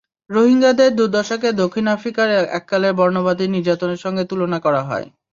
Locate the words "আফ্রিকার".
1.95-2.27